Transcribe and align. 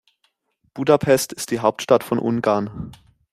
Budapest 0.73 1.31
ist 1.31 1.51
die 1.51 1.59
Hauptstadt 1.59 2.03
von 2.03 2.17
Ungarn. 2.17 2.91